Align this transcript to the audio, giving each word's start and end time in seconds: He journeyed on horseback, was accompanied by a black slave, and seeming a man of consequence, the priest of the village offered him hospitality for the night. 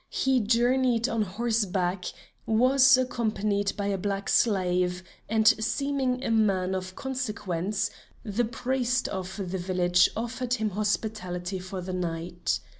He 0.09 0.39
journeyed 0.39 1.07
on 1.07 1.21
horseback, 1.21 2.05
was 2.47 2.97
accompanied 2.97 3.77
by 3.77 3.85
a 3.85 3.99
black 3.99 4.29
slave, 4.29 5.03
and 5.29 5.47
seeming 5.47 6.23
a 6.25 6.31
man 6.31 6.73
of 6.73 6.95
consequence, 6.95 7.91
the 8.23 8.45
priest 8.45 9.07
of 9.09 9.37
the 9.37 9.59
village 9.59 10.09
offered 10.17 10.55
him 10.55 10.71
hospitality 10.71 11.59
for 11.59 11.81
the 11.81 11.93
night. 11.93 12.61